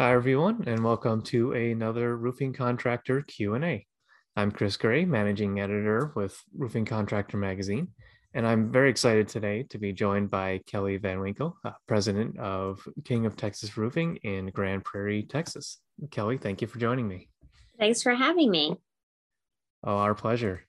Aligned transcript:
Hi 0.00 0.12
everyone, 0.12 0.62
and 0.68 0.84
welcome 0.84 1.22
to 1.22 1.54
another 1.54 2.16
roofing 2.16 2.52
contractor 2.52 3.22
Q&A. 3.22 3.84
I'm 4.36 4.52
Chris 4.52 4.76
Gray, 4.76 5.04
managing 5.04 5.58
editor 5.58 6.12
with 6.14 6.40
Roofing 6.56 6.84
Contractor 6.84 7.36
Magazine, 7.36 7.88
and 8.32 8.46
I'm 8.46 8.70
very 8.70 8.90
excited 8.90 9.26
today 9.26 9.64
to 9.70 9.78
be 9.78 9.92
joined 9.92 10.30
by 10.30 10.60
Kelly 10.68 10.98
Van 10.98 11.18
Winkle, 11.18 11.58
uh, 11.64 11.72
president 11.88 12.38
of 12.38 12.86
King 13.04 13.26
of 13.26 13.34
Texas 13.34 13.76
Roofing 13.76 14.18
in 14.22 14.50
Grand 14.50 14.84
Prairie, 14.84 15.24
Texas. 15.24 15.78
Kelly, 16.12 16.38
thank 16.38 16.62
you 16.62 16.68
for 16.68 16.78
joining 16.78 17.08
me. 17.08 17.28
Thanks 17.76 18.00
for 18.00 18.14
having 18.14 18.52
me. 18.52 18.76
Oh, 19.82 19.96
our 19.96 20.14
pleasure. 20.14 20.62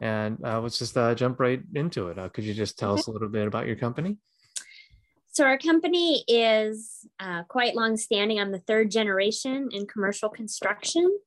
And 0.00 0.38
uh, 0.42 0.62
let's 0.62 0.78
just 0.78 0.96
uh, 0.96 1.14
jump 1.14 1.40
right 1.40 1.60
into 1.74 2.08
it. 2.08 2.18
Uh, 2.18 2.30
could 2.30 2.44
you 2.44 2.54
just 2.54 2.78
tell 2.78 2.92
okay. 2.92 3.00
us 3.00 3.06
a 3.06 3.10
little 3.10 3.28
bit 3.28 3.46
about 3.46 3.66
your 3.66 3.76
company? 3.76 4.16
So 5.40 5.46
our 5.46 5.56
company 5.56 6.22
is 6.28 7.08
uh, 7.18 7.44
quite 7.44 7.74
long-standing. 7.74 8.38
I'm 8.38 8.52
the 8.52 8.58
third 8.58 8.90
generation 8.90 9.70
in 9.72 9.86
commercial 9.86 10.28
construction. 10.28 11.18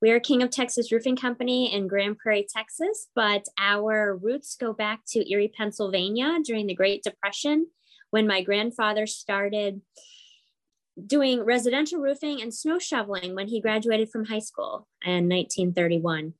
We 0.00 0.10
are 0.10 0.18
King 0.18 0.42
of 0.42 0.50
Texas 0.50 0.90
Roofing 0.90 1.14
Company 1.14 1.72
in 1.72 1.86
Grand 1.86 2.18
Prairie, 2.18 2.44
Texas, 2.52 3.06
but 3.14 3.44
our 3.60 4.16
roots 4.16 4.56
go 4.56 4.72
back 4.72 5.02
to 5.10 5.30
Erie, 5.30 5.52
Pennsylvania 5.56 6.38
during 6.44 6.66
the 6.66 6.74
Great 6.74 7.04
Depression 7.04 7.68
when 8.10 8.26
my 8.26 8.42
grandfather 8.42 9.06
started 9.06 9.80
doing 11.06 11.42
residential 11.42 12.00
roofing 12.00 12.42
and 12.42 12.52
snow 12.52 12.78
shoveling 12.78 13.34
when 13.34 13.48
he 13.48 13.60
graduated 13.60 14.10
from 14.10 14.26
high 14.26 14.38
school 14.38 14.86
in 15.04 15.28
1931. 15.28 16.34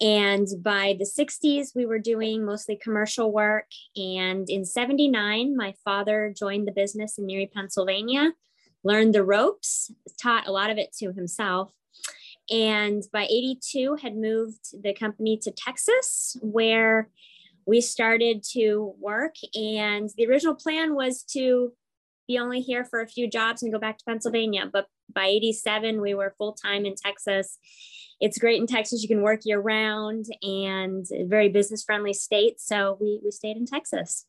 And 0.00 0.46
by 0.60 0.96
the 0.98 1.04
60s, 1.04 1.68
we 1.74 1.86
were 1.86 1.98
doing 1.98 2.44
mostly 2.44 2.76
commercial 2.76 3.32
work. 3.32 3.66
And 3.96 4.48
in 4.50 4.64
79, 4.64 5.56
my 5.56 5.74
father 5.84 6.34
joined 6.36 6.66
the 6.66 6.72
business 6.72 7.18
in 7.18 7.30
Erie, 7.30 7.50
Pennsylvania, 7.52 8.32
learned 8.82 9.14
the 9.14 9.24
ropes, 9.24 9.92
taught 10.20 10.48
a 10.48 10.52
lot 10.52 10.70
of 10.70 10.78
it 10.78 10.92
to 10.98 11.12
himself. 11.12 11.72
And 12.50 13.04
by 13.12 13.24
82, 13.24 13.96
had 14.02 14.16
moved 14.16 14.82
the 14.82 14.92
company 14.92 15.38
to 15.38 15.52
Texas, 15.52 16.36
where 16.42 17.08
we 17.66 17.80
started 17.80 18.42
to 18.52 18.94
work. 18.98 19.36
And 19.54 20.10
the 20.16 20.26
original 20.26 20.56
plan 20.56 20.96
was 20.96 21.22
to 21.30 21.72
be 22.32 22.38
only 22.38 22.60
here 22.60 22.84
for 22.84 23.00
a 23.00 23.06
few 23.06 23.28
jobs 23.28 23.62
and 23.62 23.72
go 23.72 23.78
back 23.78 23.98
to 23.98 24.04
Pennsylvania. 24.04 24.68
But 24.72 24.86
by 25.12 25.26
87, 25.26 26.00
we 26.00 26.14
were 26.14 26.34
full 26.38 26.54
time 26.54 26.86
in 26.86 26.94
Texas. 26.94 27.58
It's 28.20 28.38
great 28.38 28.60
in 28.60 28.66
Texas. 28.66 29.02
You 29.02 29.08
can 29.08 29.22
work 29.22 29.40
year 29.44 29.60
round 29.60 30.26
and 30.42 31.06
very 31.24 31.48
business 31.48 31.84
friendly 31.84 32.14
state. 32.14 32.60
So 32.60 32.96
we, 33.00 33.20
we 33.22 33.30
stayed 33.30 33.56
in 33.56 33.66
Texas. 33.66 34.26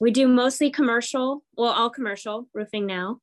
We 0.00 0.10
do 0.10 0.26
mostly 0.26 0.70
commercial, 0.70 1.44
well, 1.56 1.72
all 1.72 1.88
commercial 1.88 2.48
roofing 2.52 2.84
now, 2.84 3.20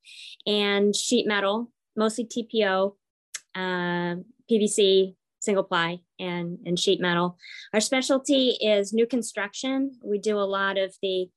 and 0.48 0.96
sheet 0.96 1.28
metal, 1.28 1.70
mostly 1.98 2.26
TPO, 2.26 2.96
uh, 3.54 4.16
PVC, 4.50 5.16
single 5.42 5.66
ply, 5.66 6.00
and, 6.18 6.60
and 6.66 6.80
sheet 6.80 7.02
metal. 7.02 7.38
Our 7.74 7.82
specialty 7.82 8.58
is 8.62 8.94
new 8.94 9.06
construction. 9.06 10.00
We 10.02 10.18
do 10.18 10.38
a 10.38 10.48
lot 10.48 10.78
of 10.78 10.96
the 11.02 11.30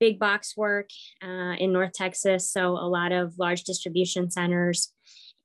big 0.00 0.18
box 0.18 0.56
work 0.56 0.88
uh, 1.22 1.54
in 1.58 1.72
North 1.72 1.92
Texas, 1.92 2.50
so 2.50 2.72
a 2.72 2.88
lot 2.88 3.12
of 3.12 3.34
large 3.38 3.62
distribution 3.64 4.30
centers. 4.30 4.92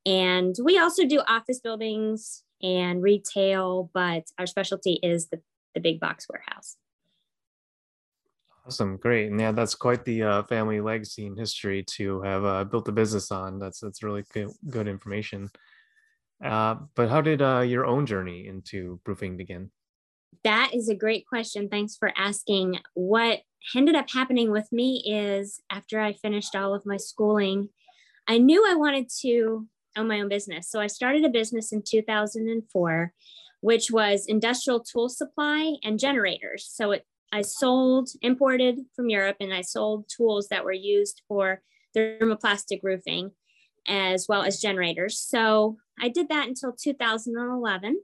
And 0.04 0.54
we 0.64 0.78
also 0.78 1.04
do 1.04 1.20
office 1.28 1.60
buildings 1.60 2.42
and 2.62 3.02
retail, 3.02 3.90
but 3.92 4.24
our 4.38 4.46
specialty 4.46 4.98
is 5.02 5.28
the, 5.28 5.40
the 5.74 5.80
big 5.80 6.00
box 6.00 6.26
warehouse. 6.28 6.76
Awesome, 8.66 8.96
great, 8.96 9.30
and 9.30 9.40
yeah, 9.40 9.52
that's 9.52 9.76
quite 9.76 10.04
the 10.04 10.22
uh, 10.24 10.42
family 10.44 10.80
legacy 10.80 11.26
and 11.26 11.38
history 11.38 11.84
to 11.84 12.20
have 12.22 12.44
uh, 12.44 12.64
built 12.64 12.88
a 12.88 12.92
business 12.92 13.30
on. 13.30 13.60
That's 13.60 13.78
that's 13.78 14.02
really 14.02 14.24
good, 14.32 14.48
good 14.68 14.88
information. 14.88 15.48
Uh, 16.44 16.76
but 16.96 17.08
how 17.08 17.20
did 17.20 17.42
uh, 17.42 17.60
your 17.60 17.86
own 17.86 18.06
journey 18.06 18.48
into 18.48 19.00
roofing 19.06 19.36
begin? 19.36 19.70
That 20.42 20.72
is 20.74 20.88
a 20.88 20.96
great 20.96 21.26
question. 21.28 21.68
Thanks 21.68 21.96
for 21.96 22.12
asking. 22.16 22.80
What 22.94 23.40
ended 23.74 23.94
up 23.94 24.10
happening 24.10 24.50
with 24.50 24.70
me 24.72 25.02
is 25.06 25.60
after 25.70 26.00
I 26.00 26.12
finished 26.12 26.54
all 26.54 26.74
of 26.74 26.86
my 26.86 26.96
schooling, 26.96 27.68
I 28.28 28.38
knew 28.38 28.64
I 28.68 28.74
wanted 28.74 29.08
to 29.22 29.66
own 29.96 30.08
my 30.08 30.20
own 30.20 30.28
business. 30.28 30.70
So 30.70 30.80
I 30.80 30.86
started 30.86 31.24
a 31.24 31.30
business 31.30 31.72
in 31.72 31.82
2004, 31.82 33.12
which 33.60 33.90
was 33.90 34.26
industrial 34.26 34.80
tool 34.80 35.08
supply 35.08 35.76
and 35.82 35.98
generators. 35.98 36.68
So 36.70 36.92
it, 36.92 37.04
I 37.32 37.42
sold, 37.42 38.10
imported 38.22 38.80
from 38.94 39.08
Europe, 39.08 39.36
and 39.40 39.52
I 39.52 39.62
sold 39.62 40.08
tools 40.08 40.48
that 40.48 40.64
were 40.64 40.72
used 40.72 41.22
for 41.28 41.62
thermoplastic 41.96 42.80
roofing 42.82 43.32
as 43.88 44.26
well 44.28 44.42
as 44.42 44.60
generators. 44.60 45.18
So 45.18 45.76
I 46.00 46.08
did 46.08 46.28
that 46.28 46.48
until 46.48 46.72
2011. 46.72 48.00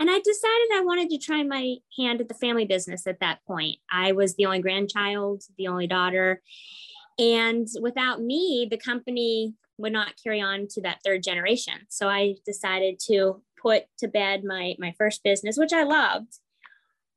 And 0.00 0.08
I 0.10 0.18
decided 0.18 0.68
I 0.72 0.82
wanted 0.82 1.10
to 1.10 1.18
try 1.18 1.42
my 1.42 1.76
hand 1.98 2.22
at 2.22 2.28
the 2.28 2.34
family 2.34 2.64
business 2.64 3.06
at 3.06 3.20
that 3.20 3.44
point. 3.46 3.76
I 3.92 4.12
was 4.12 4.34
the 4.34 4.46
only 4.46 4.60
grandchild, 4.60 5.42
the 5.58 5.68
only 5.68 5.86
daughter. 5.86 6.40
And 7.18 7.68
without 7.82 8.22
me, 8.22 8.66
the 8.70 8.78
company 8.78 9.52
would 9.76 9.92
not 9.92 10.14
carry 10.22 10.40
on 10.40 10.68
to 10.68 10.80
that 10.82 11.00
third 11.04 11.22
generation. 11.22 11.74
So 11.90 12.08
I 12.08 12.36
decided 12.46 12.98
to 13.08 13.42
put 13.60 13.84
to 13.98 14.08
bed 14.08 14.42
my, 14.42 14.74
my 14.78 14.94
first 14.96 15.22
business, 15.22 15.58
which 15.58 15.74
I 15.74 15.82
loved, 15.82 16.38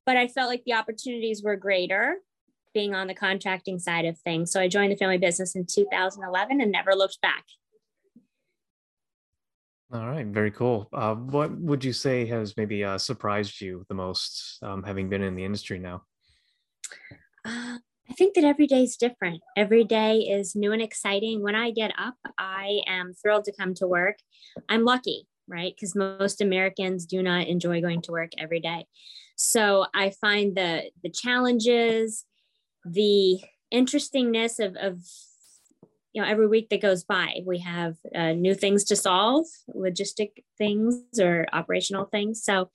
but 0.06 0.18
I 0.18 0.28
felt 0.28 0.50
like 0.50 0.64
the 0.66 0.74
opportunities 0.74 1.42
were 1.42 1.56
greater 1.56 2.18
being 2.74 2.94
on 2.94 3.08
the 3.08 3.14
contracting 3.14 3.80
side 3.80 4.04
of 4.04 4.18
things. 4.20 4.52
So 4.52 4.60
I 4.60 4.68
joined 4.68 4.92
the 4.92 4.98
family 4.98 5.18
business 5.18 5.56
in 5.56 5.66
2011 5.66 6.60
and 6.60 6.70
never 6.70 6.96
looked 6.96 7.22
back. 7.22 7.46
All 9.94 10.08
right, 10.08 10.26
very 10.26 10.50
cool. 10.50 10.90
Uh, 10.92 11.14
what 11.14 11.56
would 11.56 11.86
you 11.86 11.94
say 11.94 12.26
has 12.26 12.58
maybe 12.58 12.84
uh, 12.84 12.98
surprised 12.98 13.62
you 13.62 13.86
the 13.90 13.94
most, 13.94 14.58
um, 14.64 14.81
having 14.81 15.08
been 15.08 15.22
in 15.22 15.36
the 15.36 15.46
industry 15.46 15.78
now? 15.78 16.02
Uh, 17.46 17.78
I 18.09 18.14
think 18.18 18.34
that 18.34 18.44
every 18.44 18.66
day 18.66 18.81
is 18.81 18.98
different. 18.98 19.42
Every 19.56 19.84
day 19.84 20.22
is 20.22 20.56
new 20.56 20.72
and 20.72 20.81
exciting. 20.81 21.44
When 21.44 21.54
I 21.54 21.70
get 21.70 21.92
up, 21.96 22.16
I 22.40 22.81
am 22.88 23.14
thrilled 23.14 23.44
to 23.46 23.54
come 23.54 23.76
to 23.76 23.88
work. 23.88 24.18
I'm 24.68 24.84
lucky, 24.84 25.28
right? 25.48 25.76
Because 25.76 25.94
most 25.94 26.42
Americans 26.42 27.06
do 27.06 27.22
not 27.22 27.46
enjoy 27.46 27.80
going 27.80 28.02
to 28.04 28.12
work 28.12 28.31
every 28.40 28.62
day. 28.62 28.88
So 29.36 29.86
I 29.94 30.10
find 30.10 30.58
the 30.58 30.90
the 31.04 31.10
challenges, 31.10 32.25
the 32.84 33.42
interestingness 33.70 34.58
of, 34.58 34.75
of 34.75 35.02
you 36.13 36.22
know 36.22 36.28
every 36.28 36.47
week 36.47 36.69
that 36.69 36.81
goes 36.81 37.03
by 37.03 37.41
we 37.46 37.59
have 37.59 37.97
uh, 38.16 38.31
new 38.31 38.53
things 38.53 38.84
to 38.85 38.96
solve 38.96 39.46
logistic 39.75 40.31
things 40.57 40.96
or 41.19 41.47
operational 41.51 42.06
things. 42.06 42.44
So 42.44 42.69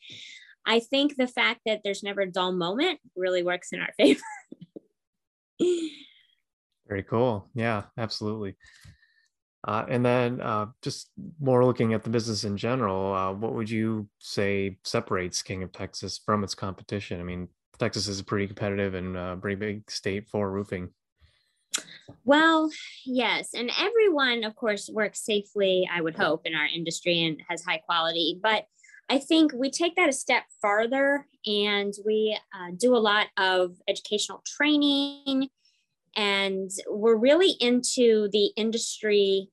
i 0.66 0.80
think 0.80 1.16
the 1.16 1.28
fact 1.28 1.60
that 1.64 1.80
there's 1.84 2.02
never 2.02 2.22
a 2.22 2.30
dull 2.30 2.52
moment 2.52 2.98
really 3.16 3.42
works 3.42 3.72
in 3.72 3.80
our 3.80 3.92
favor. 3.96 4.20
Very 6.88 7.02
cool. 7.04 7.48
Yeah 7.54 7.84
absolutely. 7.96 8.56
Uh, 9.66 9.84
and 9.88 10.06
then 10.06 10.40
uh, 10.40 10.66
just 10.82 11.10
more 11.40 11.64
looking 11.64 11.92
at 11.92 12.04
the 12.04 12.10
business 12.10 12.44
in 12.44 12.56
general 12.56 13.12
uh, 13.12 13.32
what 13.32 13.54
would 13.54 13.68
you 13.70 14.08
say 14.18 14.78
separates 14.84 15.42
king 15.42 15.62
of 15.62 15.72
texas 15.72 16.20
from 16.24 16.42
its 16.42 16.54
competition? 16.54 17.20
I 17.20 17.24
mean 17.24 17.48
texas 17.78 18.08
is 18.08 18.18
a 18.18 18.24
pretty 18.24 18.46
competitive 18.48 18.94
and 18.94 19.16
uh, 19.16 19.36
pretty 19.36 19.56
big 19.56 19.90
state 19.90 20.28
for 20.28 20.50
roofing 20.50 20.90
well, 22.24 22.70
yes. 23.04 23.50
And 23.54 23.70
everyone, 23.78 24.44
of 24.44 24.54
course, 24.56 24.90
works 24.92 25.24
safely, 25.24 25.88
I 25.92 26.00
would 26.00 26.16
hope, 26.16 26.42
in 26.44 26.54
our 26.54 26.66
industry 26.66 27.24
and 27.24 27.40
has 27.48 27.64
high 27.64 27.78
quality. 27.78 28.38
But 28.42 28.66
I 29.08 29.18
think 29.18 29.52
we 29.54 29.70
take 29.70 29.96
that 29.96 30.08
a 30.08 30.12
step 30.12 30.44
farther 30.60 31.26
and 31.46 31.94
we 32.04 32.38
uh, 32.54 32.72
do 32.76 32.94
a 32.94 32.98
lot 32.98 33.28
of 33.36 33.76
educational 33.88 34.42
training. 34.46 35.48
And 36.16 36.70
we're 36.88 37.16
really 37.16 37.52
into 37.60 38.28
the 38.32 38.46
industry 38.56 39.48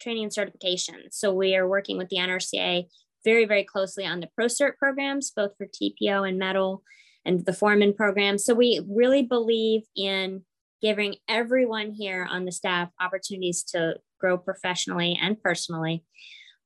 training 0.00 0.24
and 0.24 0.32
certification. 0.32 0.96
So 1.10 1.32
we 1.32 1.56
are 1.56 1.68
working 1.68 1.96
with 1.96 2.08
the 2.10 2.18
NRCA 2.18 2.86
very, 3.24 3.44
very 3.44 3.64
closely 3.64 4.04
on 4.04 4.20
the 4.20 4.28
ProCert 4.38 4.76
programs, 4.78 5.30
both 5.30 5.56
for 5.56 5.66
TPO 5.66 6.28
and 6.28 6.38
metal 6.38 6.82
and 7.24 7.44
the 7.44 7.52
foreman 7.52 7.92
program. 7.92 8.38
So 8.38 8.54
we 8.54 8.80
really 8.88 9.22
believe 9.22 9.82
in 9.96 10.42
giving 10.82 11.16
everyone 11.28 11.90
here 11.90 12.26
on 12.30 12.44
the 12.44 12.52
staff 12.52 12.90
opportunities 13.00 13.62
to 13.62 13.96
grow 14.20 14.38
professionally 14.38 15.18
and 15.20 15.40
personally. 15.42 16.04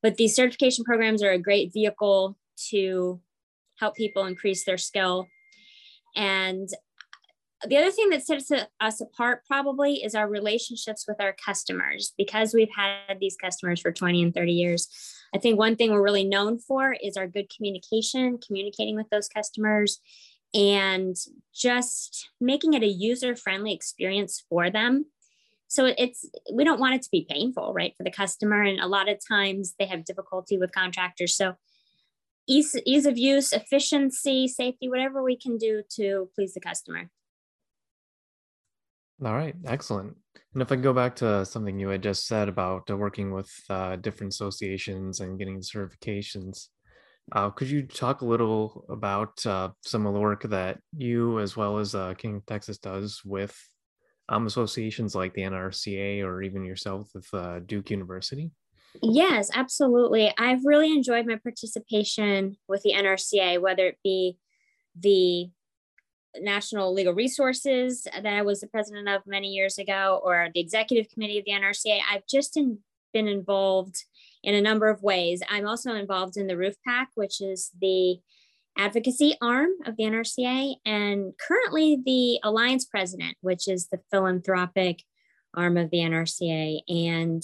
But 0.02 0.16
these 0.16 0.34
certification 0.34 0.84
programs 0.84 1.22
are 1.22 1.30
a 1.30 1.38
great 1.38 1.72
vehicle 1.72 2.36
to 2.70 3.20
help 3.78 3.94
people 3.96 4.24
increase 4.26 4.64
their 4.64 4.78
skill. 4.78 5.26
And 6.16 6.68
the 7.66 7.76
other 7.76 7.90
thing 7.90 8.08
that 8.10 8.24
sets 8.24 8.50
us 8.80 9.00
apart 9.00 9.42
probably 9.46 10.02
is 10.02 10.14
our 10.14 10.28
relationships 10.28 11.04
with 11.06 11.20
our 11.20 11.34
customers. 11.44 12.12
Because 12.16 12.54
we've 12.54 12.70
had 12.74 13.20
these 13.20 13.36
customers 13.36 13.80
for 13.80 13.92
20 13.92 14.22
and 14.22 14.34
30 14.34 14.52
years, 14.52 14.88
I 15.34 15.38
think 15.38 15.58
one 15.58 15.76
thing 15.76 15.92
we're 15.92 16.02
really 16.02 16.24
known 16.24 16.58
for 16.58 16.96
is 17.02 17.16
our 17.16 17.26
good 17.26 17.50
communication, 17.54 18.38
communicating 18.38 18.96
with 18.96 19.10
those 19.10 19.28
customers 19.28 20.00
and 20.54 21.16
just 21.54 22.30
making 22.40 22.74
it 22.74 22.82
a 22.82 22.88
user 22.88 23.36
friendly 23.36 23.72
experience 23.72 24.42
for 24.48 24.70
them. 24.70 25.06
so 25.68 25.86
it's 25.86 26.28
we 26.52 26.64
don't 26.64 26.80
want 26.80 26.94
it 26.94 27.02
to 27.02 27.10
be 27.12 27.26
painful 27.30 27.72
right 27.72 27.94
for 27.96 28.02
the 28.02 28.10
customer. 28.10 28.62
And 28.62 28.80
a 28.80 28.88
lot 28.88 29.08
of 29.08 29.18
times 29.26 29.74
they 29.78 29.86
have 29.86 30.04
difficulty 30.04 30.58
with 30.58 30.72
contractors. 30.72 31.36
So 31.36 31.54
ease, 32.48 32.76
ease 32.84 33.06
of 33.06 33.16
use 33.16 33.52
efficiency 33.52 34.48
safety 34.48 34.88
whatever 34.88 35.22
we 35.22 35.36
can 35.36 35.56
do 35.56 35.82
to 35.96 36.28
please 36.34 36.54
the 36.54 36.60
customer. 36.60 37.10
All 39.24 39.34
right. 39.34 39.54
Excellent. 39.66 40.16
And 40.54 40.62
if 40.62 40.72
i 40.72 40.76
go 40.76 40.92
back 40.92 41.14
to 41.16 41.44
something 41.44 41.78
you 41.78 41.88
had 41.88 42.02
just 42.02 42.26
said 42.26 42.48
about 42.48 42.90
uh, 42.90 42.96
working 42.96 43.30
with 43.30 43.52
uh, 43.68 43.96
different 43.96 44.32
associations 44.32 45.20
and 45.20 45.38
getting 45.38 45.60
certifications 45.60 46.68
uh, 47.32 47.50
could 47.50 47.68
you 47.68 47.82
talk 47.82 48.20
a 48.20 48.26
little 48.26 48.84
about 48.88 49.44
uh, 49.46 49.70
some 49.84 50.06
of 50.06 50.14
the 50.14 50.20
work 50.20 50.42
that 50.44 50.78
you 50.96 51.40
as 51.40 51.56
well 51.56 51.78
as 51.78 51.94
uh, 51.94 52.14
king 52.14 52.36
of 52.36 52.46
texas 52.46 52.78
does 52.78 53.22
with 53.24 53.56
um, 54.30 54.46
associations 54.46 55.14
like 55.14 55.34
the 55.34 55.42
NRCA 55.42 56.24
or 56.24 56.40
even 56.40 56.64
yourself 56.64 57.10
with 57.14 57.26
uh, 57.34 57.58
Duke 57.58 57.90
University? 57.90 58.50
Yes, 59.02 59.50
absolutely. 59.52 60.32
I've 60.38 60.64
really 60.64 60.92
enjoyed 60.92 61.26
my 61.26 61.36
participation 61.36 62.56
with 62.68 62.82
the 62.82 62.92
NRCA, 62.92 63.60
whether 63.60 63.86
it 63.86 63.98
be 64.02 64.38
the 64.98 65.50
National 66.40 66.94
Legal 66.94 67.12
Resources 67.12 68.04
that 68.04 68.26
I 68.26 68.42
was 68.42 68.60
the 68.60 68.68
president 68.68 69.08
of 69.08 69.22
many 69.26 69.48
years 69.48 69.78
ago, 69.78 70.20
or 70.22 70.48
the 70.54 70.60
executive 70.60 71.10
committee 71.10 71.38
of 71.38 71.44
the 71.44 71.52
NRCA. 71.52 71.98
I've 72.10 72.26
just 72.28 72.56
in, 72.56 72.78
been 73.12 73.26
involved 73.26 74.04
in 74.42 74.54
a 74.54 74.60
number 74.60 74.88
of 74.88 75.02
ways. 75.02 75.42
I'm 75.48 75.66
also 75.66 75.94
involved 75.94 76.36
in 76.36 76.46
the 76.46 76.56
Roof 76.56 76.74
Pack, 76.86 77.10
which 77.14 77.40
is 77.40 77.70
the 77.80 78.18
advocacy 78.78 79.36
arm 79.42 79.70
of 79.84 79.96
the 79.96 80.04
NRCA 80.04 80.76
and 80.86 81.32
currently 81.38 81.98
the 82.04 82.40
alliance 82.42 82.84
president, 82.84 83.36
which 83.40 83.68
is 83.68 83.88
the 83.88 84.00
philanthropic 84.10 85.02
arm 85.54 85.76
of 85.76 85.90
the 85.90 85.98
NRCA. 85.98 86.80
And 86.88 87.42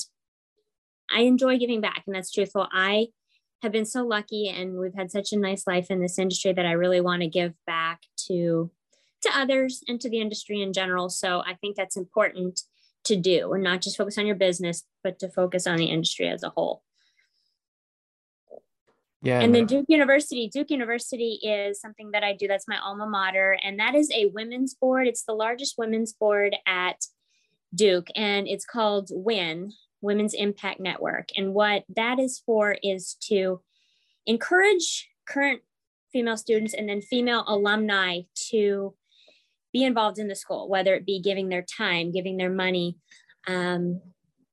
I 1.10 1.22
enjoy 1.22 1.58
giving 1.58 1.80
back, 1.80 2.04
and 2.06 2.14
that's 2.14 2.32
truthful. 2.32 2.68
I 2.72 3.08
have 3.62 3.72
been 3.72 3.86
so 3.86 4.06
lucky 4.06 4.48
and 4.48 4.78
we've 4.78 4.94
had 4.94 5.10
such 5.10 5.32
a 5.32 5.38
nice 5.38 5.66
life 5.66 5.86
in 5.90 6.00
this 6.00 6.18
industry 6.18 6.52
that 6.52 6.66
I 6.66 6.72
really 6.72 7.00
want 7.00 7.22
to 7.22 7.28
give 7.28 7.54
back 7.66 8.02
to 8.28 8.70
to 9.22 9.38
others 9.38 9.82
and 9.88 10.00
to 10.00 10.10
the 10.10 10.20
industry 10.20 10.60
in 10.60 10.72
general. 10.72 11.08
So 11.08 11.42
I 11.44 11.54
think 11.54 11.74
that's 11.74 11.96
important 11.96 12.60
to 13.04 13.16
do 13.16 13.52
and 13.54 13.62
not 13.62 13.80
just 13.80 13.96
focus 13.96 14.18
on 14.18 14.26
your 14.26 14.36
business, 14.36 14.84
but 15.02 15.18
to 15.20 15.28
focus 15.28 15.66
on 15.66 15.76
the 15.76 15.86
industry 15.86 16.28
as 16.28 16.42
a 16.42 16.50
whole. 16.50 16.82
Yeah. 19.22 19.40
And 19.40 19.54
then 19.54 19.66
Duke 19.66 19.86
University, 19.88 20.48
Duke 20.52 20.70
University 20.70 21.40
is 21.42 21.80
something 21.80 22.10
that 22.12 22.22
I 22.22 22.34
do. 22.34 22.46
That's 22.46 22.68
my 22.68 22.78
alma 22.78 23.08
mater. 23.08 23.58
And 23.62 23.78
that 23.80 23.94
is 23.94 24.10
a 24.12 24.26
women's 24.26 24.74
board. 24.74 25.06
It's 25.06 25.24
the 25.24 25.32
largest 25.32 25.76
women's 25.78 26.12
board 26.12 26.54
at 26.66 26.96
Duke. 27.74 28.08
And 28.14 28.46
it's 28.46 28.64
called 28.64 29.08
WIN, 29.10 29.72
Women's 30.00 30.34
Impact 30.34 30.80
Network. 30.80 31.30
And 31.36 31.54
what 31.54 31.84
that 31.96 32.18
is 32.18 32.42
for 32.44 32.76
is 32.82 33.16
to 33.22 33.62
encourage 34.26 35.08
current 35.26 35.62
female 36.12 36.36
students 36.36 36.74
and 36.74 36.88
then 36.88 37.00
female 37.00 37.44
alumni 37.46 38.20
to 38.50 38.94
be 39.72 39.84
involved 39.84 40.18
in 40.18 40.28
the 40.28 40.34
school, 40.34 40.68
whether 40.68 40.94
it 40.94 41.04
be 41.04 41.20
giving 41.20 41.48
their 41.48 41.62
time, 41.62 42.12
giving 42.12 42.36
their 42.36 42.50
money, 42.50 42.96
um, 43.46 44.00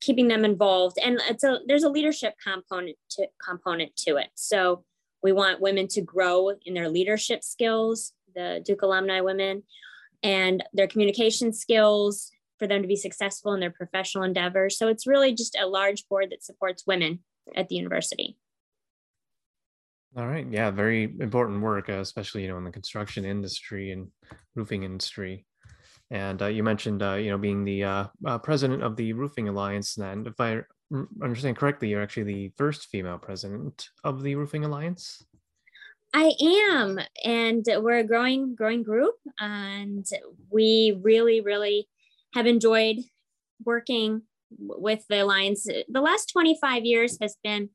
keeping 0.04 0.28
them 0.28 0.46
involved. 0.46 0.98
And 1.04 1.20
it's 1.30 1.44
a 1.44 1.60
there's 1.68 1.84
a 1.84 1.90
leadership 1.90 2.36
component 2.44 2.98
to 3.12 3.28
component 3.44 3.96
to 3.98 4.18
it. 4.18 4.30
So 4.36 4.84
we 5.22 5.32
want 5.32 5.62
women 5.62 5.88
to 5.90 6.02
grow 6.02 6.52
in 6.66 6.74
their 6.74 6.90
leadership 6.90 7.44
skills 7.44 8.14
the 8.36 8.62
duke 8.66 8.82
alumni 8.82 9.22
women 9.22 9.64
and 10.22 10.64
their 10.74 10.88
communication 10.88 11.54
skills 11.54 12.32
for 12.60 12.68
them 12.68 12.82
to 12.82 12.88
be 12.88 12.96
successful 12.96 13.54
in 13.54 13.60
their 13.60 13.72
professional 13.72 14.24
endeavors. 14.24 14.78
So 14.78 14.88
it's 14.88 15.08
really 15.08 15.34
just 15.34 15.58
a 15.60 15.68
large 15.68 16.08
board 16.08 16.30
that 16.32 16.44
supports 16.44 16.86
women 16.88 17.20
at 17.56 17.68
the 17.68 17.76
university. 17.76 18.38
All 20.16 20.28
right. 20.28 20.48
Yeah 20.50 20.72
very 20.72 21.04
important 21.20 21.62
work 21.62 21.90
uh, 21.90 21.94
especially 21.94 22.44
you 22.44 22.48
know 22.48 22.58
in 22.58 22.64
the 22.64 22.72
construction 22.72 23.26
industry 23.26 23.92
and 23.92 24.10
roofing 24.56 24.84
industry 24.84 25.46
and 26.14 26.44
uh, 26.44 26.46
you 26.46 26.64
mentioned, 26.64 27.02
uh, 27.02 27.16
you 27.16 27.32
know, 27.32 27.40
being 27.40 27.66
the 27.66 27.84
uh, 27.84 28.06
uh 28.26 28.38
president 28.38 28.84
of 28.84 28.96
the 28.96 29.14
Roofing 29.14 29.50
Alliance. 29.50 29.98
And 29.98 30.28
if 30.28 30.40
I 30.40 30.62
understand 31.24 31.58
correctly, 31.58 31.90
you're 31.90 32.04
actually 32.04 32.24
the 32.24 32.52
first 32.56 32.86
female 32.86 33.18
president 33.18 33.90
of 34.04 34.22
the 34.22 34.36
Roofing 34.36 34.64
Alliance. 34.64 35.26
I 36.14 36.32
am, 36.70 37.00
and 37.26 37.66
we're 37.68 37.98
a 37.98 38.04
growing, 38.04 38.54
growing 38.54 38.84
group, 38.84 39.16
and 39.40 40.06
we 40.52 41.00
really, 41.02 41.42
really 41.42 41.90
have 42.36 42.46
enjoyed 42.46 42.98
working 43.66 44.22
with 44.60 45.04
the 45.10 45.24
alliance. 45.24 45.64
The 45.64 46.02
last 46.02 46.28
25 46.32 46.86
years 46.86 47.18
has 47.20 47.36
been 47.44 47.70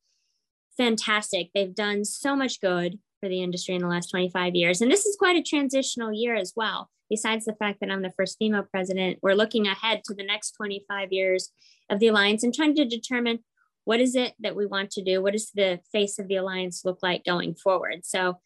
fantastic. 0.76 1.50
They've 1.52 1.74
done 1.74 2.04
so 2.04 2.36
much 2.36 2.60
good 2.60 3.00
for 3.18 3.28
the 3.28 3.42
industry 3.42 3.74
in 3.74 3.82
the 3.82 3.88
last 3.88 4.10
25 4.10 4.54
years, 4.54 4.80
and 4.80 4.92
this 4.92 5.06
is 5.06 5.16
quite 5.16 5.36
a 5.36 5.42
transitional 5.42 6.12
year 6.12 6.36
as 6.36 6.52
well 6.54 6.88
besides 7.08 7.44
the 7.44 7.54
fact 7.54 7.80
that 7.80 7.90
I'm 7.90 8.02
the 8.02 8.12
first 8.16 8.36
female 8.38 8.64
president, 8.70 9.18
we're 9.22 9.34
looking 9.34 9.66
ahead 9.66 10.02
to 10.04 10.14
the 10.14 10.24
next 10.24 10.52
25 10.52 11.12
years 11.12 11.52
of 11.90 11.98
the 11.98 12.08
alliance 12.08 12.42
and 12.42 12.54
trying 12.54 12.74
to 12.76 12.84
determine 12.84 13.40
what 13.84 14.00
is 14.00 14.14
it 14.14 14.34
that 14.40 14.54
we 14.54 14.66
want 14.66 14.90
to 14.90 15.02
do? 15.02 15.22
What 15.22 15.32
does 15.32 15.50
the 15.54 15.80
face 15.92 16.18
of 16.18 16.28
the 16.28 16.36
alliance 16.36 16.84
look 16.84 16.98
like 17.02 17.24
going 17.24 17.54
forward? 17.54 18.04
So 18.04 18.38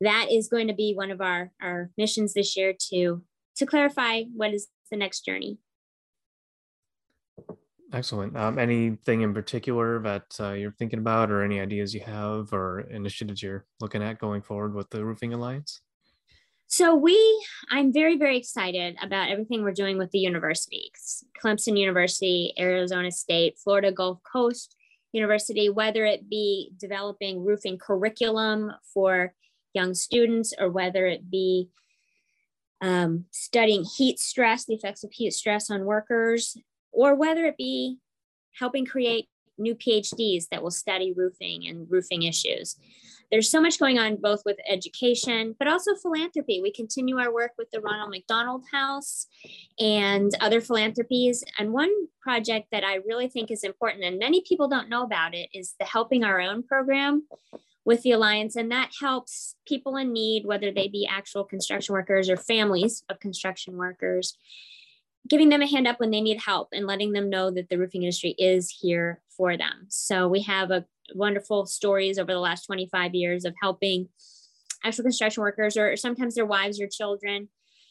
that 0.00 0.26
is 0.30 0.48
going 0.48 0.66
to 0.68 0.74
be 0.74 0.94
one 0.94 1.10
of 1.10 1.20
our, 1.20 1.52
our 1.62 1.90
missions 1.96 2.34
this 2.34 2.56
year 2.56 2.74
to, 2.90 3.22
to 3.56 3.66
clarify 3.66 4.22
what 4.34 4.52
is 4.52 4.66
the 4.90 4.96
next 4.96 5.24
journey. 5.24 5.58
Excellent. 7.92 8.36
Um, 8.36 8.58
anything 8.58 9.20
in 9.20 9.32
particular 9.32 10.00
that 10.00 10.24
uh, 10.40 10.52
you're 10.52 10.72
thinking 10.72 10.98
about, 10.98 11.30
or 11.30 11.44
any 11.44 11.60
ideas 11.60 11.94
you 11.94 12.00
have, 12.00 12.52
or 12.52 12.80
initiatives 12.90 13.40
you're 13.40 13.66
looking 13.80 14.02
at 14.02 14.18
going 14.18 14.42
forward 14.42 14.74
with 14.74 14.90
the 14.90 15.04
Roofing 15.04 15.32
Alliance? 15.32 15.80
So 16.66 16.94
we, 16.94 17.46
I'm 17.70 17.92
very, 17.92 18.16
very 18.16 18.36
excited 18.36 18.96
about 19.02 19.28
everything 19.28 19.62
we're 19.62 19.72
doing 19.72 19.98
with 19.98 20.10
the 20.10 20.18
universities, 20.18 21.24
Clemson 21.40 21.78
University, 21.78 22.52
Arizona 22.58 23.12
State, 23.12 23.58
Florida 23.62 23.92
Gulf 23.92 24.20
Coast 24.30 24.74
University, 25.12 25.68
whether 25.68 26.04
it 26.04 26.28
be 26.28 26.72
developing 26.78 27.44
roofing 27.44 27.78
curriculum 27.78 28.72
for 28.92 29.34
young 29.72 29.94
students 29.94 30.54
or 30.58 30.70
whether 30.70 31.06
it 31.06 31.30
be 31.30 31.68
um, 32.80 33.26
studying 33.30 33.84
heat 33.84 34.18
stress, 34.18 34.64
the 34.64 34.74
effects 34.74 35.04
of 35.04 35.12
heat 35.12 35.32
stress 35.32 35.70
on 35.70 35.84
workers, 35.84 36.56
or 36.92 37.14
whether 37.14 37.44
it 37.46 37.56
be 37.56 37.98
helping 38.58 38.84
create 38.84 39.28
new 39.58 39.74
PhDs 39.74 40.48
that 40.50 40.62
will 40.62 40.70
study 40.70 41.12
roofing 41.12 41.68
and 41.68 41.86
roofing 41.90 42.24
issues 42.24 42.76
there's 43.34 43.50
so 43.50 43.60
much 43.60 43.80
going 43.80 43.98
on 43.98 44.14
both 44.14 44.42
with 44.44 44.56
education 44.70 45.56
but 45.58 45.66
also 45.66 45.96
philanthropy. 45.96 46.60
We 46.62 46.70
continue 46.70 47.18
our 47.18 47.34
work 47.34 47.50
with 47.58 47.68
the 47.72 47.80
ronald 47.80 48.10
mcdonald 48.10 48.64
house 48.70 49.26
and 49.80 50.30
other 50.40 50.60
philanthropies. 50.60 51.42
And 51.58 51.72
one 51.72 51.90
project 52.20 52.68
that 52.70 52.84
i 52.84 53.00
really 53.04 53.28
think 53.28 53.50
is 53.50 53.64
important 53.64 54.04
and 54.04 54.20
many 54.20 54.44
people 54.46 54.68
don't 54.68 54.88
know 54.88 55.02
about 55.02 55.34
it 55.34 55.48
is 55.52 55.74
the 55.80 55.84
helping 55.84 56.22
our 56.22 56.40
own 56.40 56.62
program 56.62 57.26
with 57.84 58.02
the 58.02 58.12
alliance. 58.12 58.54
And 58.54 58.70
that 58.70 58.92
helps 59.00 59.56
people 59.66 59.96
in 59.96 60.12
need 60.12 60.46
whether 60.46 60.70
they 60.70 60.86
be 60.86 61.04
actual 61.10 61.42
construction 61.42 61.92
workers 61.92 62.30
or 62.30 62.36
families 62.36 63.02
of 63.10 63.18
construction 63.18 63.76
workers 63.76 64.38
giving 65.28 65.48
them 65.48 65.62
a 65.62 65.66
hand 65.66 65.86
up 65.86 66.00
when 66.00 66.10
they 66.10 66.20
need 66.20 66.38
help 66.38 66.68
and 66.72 66.86
letting 66.86 67.12
them 67.12 67.30
know 67.30 67.50
that 67.50 67.68
the 67.68 67.78
roofing 67.78 68.02
industry 68.02 68.34
is 68.38 68.68
here 68.70 69.22
for 69.36 69.56
them. 69.56 69.86
So 69.88 70.28
we 70.28 70.42
have 70.42 70.70
a 70.70 70.84
wonderful 71.14 71.66
stories 71.66 72.18
over 72.18 72.32
the 72.32 72.40
last 72.40 72.66
25 72.66 73.14
years 73.14 73.44
of 73.44 73.54
helping 73.60 74.08
actual 74.84 75.04
construction 75.04 75.42
workers 75.42 75.76
or 75.76 75.96
sometimes 75.96 76.34
their 76.34 76.46
wives 76.46 76.80
or 76.80 76.86
children 76.86 77.48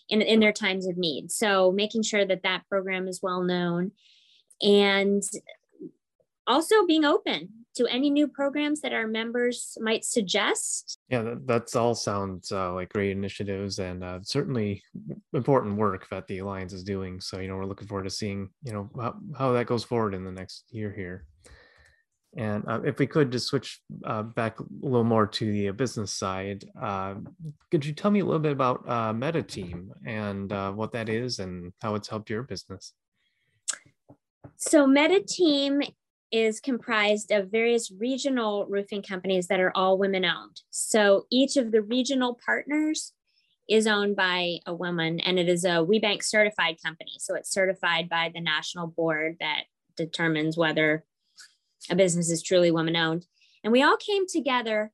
in, 0.09 0.21
in 0.21 0.39
their 0.39 0.53
times 0.53 0.87
of 0.87 0.97
need. 0.97 1.31
So 1.31 1.71
making 1.71 2.03
sure 2.03 2.25
that 2.25 2.43
that 2.43 2.67
program 2.69 3.07
is 3.07 3.21
well 3.21 3.41
known 3.41 3.91
and 4.61 5.23
also 6.45 6.85
being 6.85 7.05
open 7.05 7.49
to 7.75 7.87
any 7.87 8.09
new 8.09 8.27
programs 8.27 8.81
that 8.81 8.93
our 8.93 9.07
members 9.07 9.77
might 9.81 10.05
suggest. 10.05 10.99
Yeah, 11.09 11.23
that, 11.23 11.47
that's 11.47 11.75
all 11.75 11.95
sounds 11.95 12.51
uh, 12.51 12.71
like 12.73 12.93
great 12.93 13.11
initiatives 13.11 13.79
and 13.79 14.03
uh, 14.03 14.19
certainly 14.21 14.83
important 15.33 15.77
work 15.77 16.07
that 16.09 16.27
the 16.27 16.39
Alliance 16.39 16.73
is 16.73 16.83
doing. 16.83 17.19
So, 17.19 17.39
you 17.39 17.47
know, 17.47 17.55
we're 17.55 17.65
looking 17.65 17.87
forward 17.87 18.03
to 18.03 18.09
seeing, 18.11 18.49
you 18.63 18.73
know, 18.73 18.89
how, 18.95 19.15
how 19.35 19.51
that 19.53 19.65
goes 19.65 19.83
forward 19.83 20.13
in 20.13 20.23
the 20.23 20.31
next 20.31 20.65
year 20.69 20.93
here. 20.95 21.25
And 22.35 22.63
uh, 22.67 22.81
if 22.83 22.97
we 22.97 23.05
could 23.05 23.31
just 23.31 23.47
switch 23.47 23.79
uh, 24.05 24.23
back 24.23 24.59
a 24.59 24.63
little 24.81 25.03
more 25.03 25.27
to 25.27 25.51
the 25.51 25.69
uh, 25.69 25.71
business 25.71 26.11
side, 26.11 26.65
uh, 26.81 27.15
could 27.69 27.85
you 27.85 27.93
tell 27.93 28.11
me 28.11 28.21
a 28.21 28.25
little 28.25 28.39
bit 28.39 28.51
about 28.51 28.83
uh, 28.87 29.13
MetaTeam 29.13 29.89
and 30.05 30.51
uh, 30.51 30.71
what 30.71 30.91
that 30.93 31.09
is 31.09 31.39
and 31.39 31.73
how 31.81 31.95
it's 31.95 32.07
helped 32.07 32.29
your 32.29 32.43
business? 32.43 32.93
So, 34.57 34.87
Meta 34.87 35.21
Team 35.21 35.81
is 36.31 36.59
comprised 36.59 37.31
of 37.31 37.51
various 37.51 37.91
regional 37.91 38.65
roofing 38.67 39.03
companies 39.03 39.47
that 39.47 39.59
are 39.59 39.71
all 39.75 39.97
women 39.97 40.25
owned. 40.25 40.61
So, 40.71 41.27
each 41.29 41.55
of 41.57 41.71
the 41.71 41.81
regional 41.81 42.39
partners 42.43 43.13
is 43.69 43.87
owned 43.87 44.15
by 44.15 44.59
a 44.65 44.73
woman 44.73 45.19
and 45.21 45.39
it 45.39 45.47
is 45.47 45.63
a 45.63 45.85
WBENC 45.85 46.23
certified 46.23 46.77
company. 46.83 47.13
So 47.19 47.35
it's 47.35 47.49
certified 47.51 48.09
by 48.09 48.31
the 48.33 48.41
national 48.41 48.87
board 48.87 49.37
that 49.39 49.63
determines 49.95 50.57
whether 50.57 51.05
a 51.89 51.95
business 51.95 52.29
is 52.29 52.41
truly 52.41 52.71
woman 52.71 52.95
owned. 52.95 53.25
And 53.63 53.71
we 53.71 53.81
all 53.81 53.97
came 53.97 54.27
together 54.27 54.91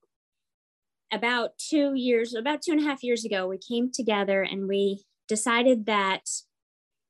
about 1.12 1.58
two 1.58 1.94
years, 1.96 2.36
about 2.36 2.62
two 2.62 2.72
and 2.72 2.82
a 2.82 2.84
half 2.84 3.04
years 3.04 3.26
ago. 3.26 3.48
We 3.48 3.58
came 3.58 3.92
together 3.92 4.44
and 4.44 4.68
we 4.68 5.04
decided 5.28 5.86
that 5.88 6.22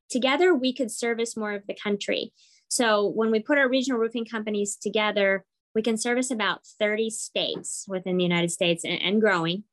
together 0.09 0.53
we 0.53 0.73
could 0.73 0.91
service 0.91 1.35
more 1.35 1.53
of 1.53 1.67
the 1.67 1.75
country. 1.75 2.33
So 2.69 3.07
when 3.07 3.31
we 3.31 3.39
put 3.39 3.57
our 3.57 3.69
regional 3.69 3.99
roofing 3.99 4.25
companies 4.25 4.75
together, 4.75 5.45
we 5.75 5.81
can 5.81 5.97
service 5.97 6.31
about 6.31 6.61
30 6.79 7.09
states 7.09 7.85
within 7.87 8.17
the 8.17 8.23
United 8.23 8.51
States 8.51 8.83
and, 8.83 9.01
and 9.01 9.21
growing. 9.21 9.63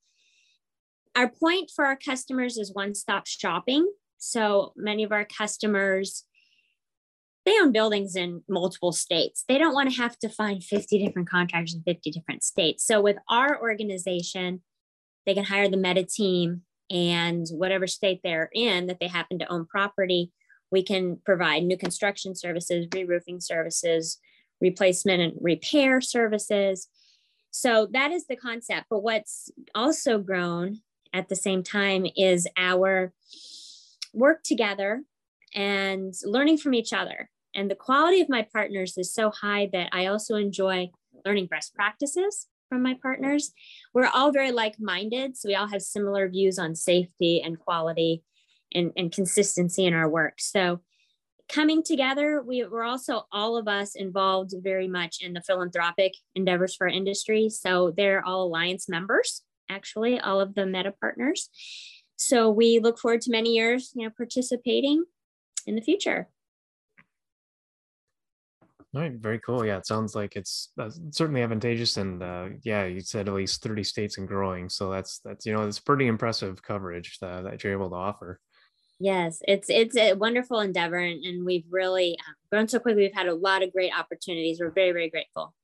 Our 1.15 1.31
point 1.31 1.71
for 1.75 1.87
our 1.87 1.97
customers 1.97 2.59
is 2.59 2.75
one 2.75 2.95
stop 2.95 3.27
shopping. 3.27 3.91
So 4.19 4.73
many 4.77 5.03
of 5.03 5.13
our 5.13 5.25
customers, 5.25 6.25
they 7.47 7.59
own 7.61 7.71
buildings 7.71 8.17
in 8.17 8.43
multiple 8.49 8.93
states. 8.93 9.45
They 9.49 9.57
don't 9.57 9.73
want 9.73 9.89
to 9.91 9.97
have 9.97 10.19
to 10.19 10.29
find 10.29 10.63
50 10.63 11.05
different 11.05 11.31
contractors 11.31 11.75
in 11.75 11.83
50 11.83 12.11
different 12.11 12.43
states. 12.43 12.85
So 12.85 13.01
with 13.01 13.17
our 13.31 13.59
organization, 13.61 14.63
they 15.25 15.35
can 15.35 15.45
hire 15.45 15.69
the 15.69 15.77
meta 15.77 16.05
team 16.05 16.63
and 16.91 17.47
whatever 17.53 17.87
state 17.87 18.21
they're 18.23 18.51
in 18.53 18.89
that 18.89 18.99
they 19.01 19.07
happen 19.07 19.39
to 19.39 19.51
own 19.51 19.65
property, 19.67 20.33
we 20.73 20.83
can 20.83 21.21
provide 21.25 21.63
new 21.63 21.79
construction 21.79 22.35
services, 22.35 22.87
re-roofing 22.93 23.41
services, 23.41 24.19
replacement 24.61 25.23
and 25.23 25.33
repair 25.41 26.01
services. 26.01 26.89
So 27.53 27.87
that 27.93 28.11
is 28.11 28.27
the 28.27 28.37
concept. 28.37 28.87
But 28.91 29.05
what's 29.05 29.51
also 29.75 30.19
grown 30.19 30.81
at 31.13 31.29
the 31.29 31.37
same 31.37 31.63
time 31.63 32.07
is 32.17 32.49
our 32.57 33.13
work 34.13 34.43
together 34.43 35.05
and 35.55 36.13
learning 36.25 36.59
from 36.59 36.75
each 36.75 36.93
other. 36.93 37.31
And 37.57 37.71
the 37.71 37.75
quality 37.75 38.21
of 38.21 38.29
my 38.29 38.47
partners 38.53 38.97
is 38.99 39.13
so 39.13 39.31
high 39.31 39.69
that 39.73 39.89
I 39.93 40.07
also 40.07 40.37
enjoy 40.37 40.91
learning 41.25 41.47
best 41.47 41.75
practices 41.75 42.47
from 42.69 42.83
my 42.83 42.99
partners. 43.01 43.53
We're 43.95 44.11
all 44.13 44.31
very 44.31 44.53
like 44.53 44.79
minded. 44.79 45.37
So 45.37 45.49
we 45.49 45.55
all 45.55 45.69
have 45.69 45.83
similar 45.83 46.29
views 46.29 46.59
on 46.59 46.75
safety 46.75 47.41
and 47.43 47.59
quality 47.59 48.23
and, 48.75 48.93
and 48.97 49.11
consistency 49.11 49.87
in 49.87 49.95
our 49.95 50.09
work. 50.09 50.35
So 50.39 50.81
coming 51.49 51.83
together, 51.83 52.43
we 52.43 52.65
were 52.65 52.85
also 52.85 53.23
all 53.33 53.57
of 53.57 53.69
us 53.69 53.95
involved 53.95 54.53
very 54.63 54.89
much 54.89 55.19
in 55.23 55.33
the 55.33 55.41
philanthropic 55.41 56.13
endeavors 56.35 56.77
for 56.77 56.87
industry. 56.87 57.49
So 57.49 57.93
they're 57.97 58.25
all 58.25 58.43
alliance 58.43 58.89
members, 58.89 59.43
actually, 59.71 60.21
all 60.21 60.41
of 60.41 60.55
the 60.55 60.67
meta 60.67 60.93
partners. 61.01 61.49
So 62.17 62.51
we 62.51 62.81
look 62.81 62.99
forward 62.99 63.23
to 63.23 63.31
many 63.31 63.55
years, 63.55 63.93
you 63.95 64.05
know, 64.05 64.13
participating 64.15 65.05
in 65.67 65.75
the 65.75 65.83
future. 65.83 66.29
All 68.97 69.03
right, 69.03 69.13
very 69.13 69.39
cool. 69.41 69.63
Yeah, 69.63 69.77
it 69.77 69.87
sounds 69.87 70.15
like 70.15 70.37
it's 70.37 70.73
uh, 70.81 70.89
certainly 71.11 71.43
advantageous, 71.43 71.99
and 71.99 72.23
uh, 72.23 72.47
yeah, 72.63 72.87
you 72.87 73.03
said 73.03 73.29
at 73.29 73.35
least 73.35 73.63
thirty 73.63 73.85
states 73.85 74.17
and 74.17 74.27
growing. 74.27 74.71
So 74.71 74.91
that's 74.91 75.19
that's 75.19 75.45
you 75.45 75.53
know 75.53 75.67
it's 75.67 75.79
pretty 75.79 76.07
impressive 76.07 76.63
coverage 76.63 77.19
that, 77.21 77.45
that 77.45 77.63
you're 77.63 77.75
able 77.75 77.91
to 77.91 77.97
offer. 77.97 78.41
Yes, 78.99 79.43
it's 79.47 79.69
it's 79.69 79.99
a 79.99 80.15
wonderful 80.15 80.61
endeavor, 80.61 80.97
and, 80.97 81.23
and 81.27 81.45
we've 81.45 81.67
really 81.71 82.17
um, 82.27 82.35
grown 82.51 82.69
so 82.69 82.79
quickly. 82.79 83.03
We've 83.03 83.15
had 83.15 83.27
a 83.27 83.35
lot 83.35 83.63
of 83.63 83.71
great 83.71 83.93
opportunities. 83.95 84.61
We're 84.61 84.71
very 84.71 84.93
very 84.93 85.11
grateful. 85.11 85.55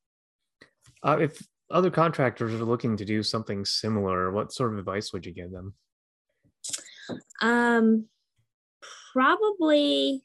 Uh, 1.03 1.17
if 1.23 1.43
other 1.71 1.91
contractors 1.91 2.53
are 2.53 2.65
looking 2.67 2.99
to 2.99 3.05
do 3.07 3.23
something 3.23 3.65
similar, 3.65 4.31
what 4.31 4.53
sort 4.53 4.75
of 4.75 4.79
advice 4.79 5.11
would 5.15 5.25
you 5.25 5.33
give 5.33 5.51
them? 5.51 5.73
Um, 7.41 8.09
probably 9.15 10.23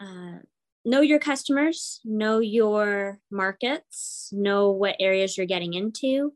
uh, 0.00 0.38
know 0.84 1.00
your 1.00 1.18
customers, 1.18 2.00
know 2.04 2.38
your 2.38 3.18
markets, 3.30 4.30
know 4.32 4.70
what 4.70 4.96
areas 4.98 5.36
you're 5.36 5.46
getting 5.46 5.74
into, 5.74 6.32